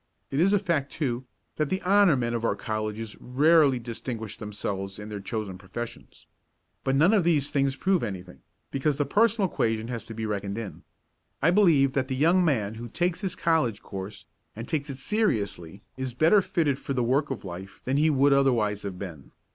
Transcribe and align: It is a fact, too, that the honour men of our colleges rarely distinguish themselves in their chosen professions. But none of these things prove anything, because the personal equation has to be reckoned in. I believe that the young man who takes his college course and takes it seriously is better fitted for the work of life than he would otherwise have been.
It 0.31 0.39
is 0.39 0.51
a 0.51 0.57
fact, 0.57 0.91
too, 0.91 1.25
that 1.57 1.69
the 1.69 1.79
honour 1.83 2.17
men 2.17 2.33
of 2.33 2.43
our 2.43 2.55
colleges 2.55 3.15
rarely 3.19 3.77
distinguish 3.77 4.35
themselves 4.35 4.97
in 4.97 5.09
their 5.09 5.19
chosen 5.19 5.59
professions. 5.59 6.25
But 6.83 6.95
none 6.95 7.13
of 7.13 7.23
these 7.23 7.51
things 7.51 7.75
prove 7.75 8.01
anything, 8.01 8.39
because 8.71 8.97
the 8.97 9.05
personal 9.05 9.47
equation 9.47 9.89
has 9.89 10.07
to 10.07 10.15
be 10.15 10.25
reckoned 10.25 10.57
in. 10.57 10.81
I 11.39 11.51
believe 11.51 11.93
that 11.93 12.07
the 12.07 12.15
young 12.15 12.43
man 12.43 12.73
who 12.81 12.87
takes 12.89 13.21
his 13.21 13.35
college 13.35 13.83
course 13.83 14.25
and 14.55 14.67
takes 14.67 14.89
it 14.89 14.97
seriously 14.97 15.83
is 15.97 16.15
better 16.15 16.41
fitted 16.41 16.79
for 16.79 16.93
the 16.95 17.03
work 17.03 17.29
of 17.29 17.45
life 17.45 17.79
than 17.85 17.97
he 17.97 18.09
would 18.09 18.33
otherwise 18.33 18.81
have 18.81 18.97
been. 18.97 19.29